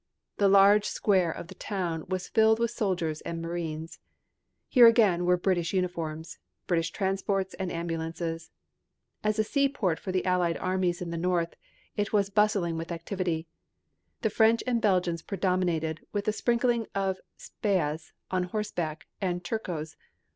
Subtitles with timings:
[0.37, 3.99] The large square of the town was filled with soldiers and marines.
[4.67, 8.49] Here again were British uniforms, British transports and ambulances.
[9.23, 11.53] As a seaport for the Allied Armies in the north,
[11.95, 13.45] it was bustling with activity.
[14.21, 19.97] The French and Belgians predominated, with a sprinkling of Spahis on horseback and Turcos.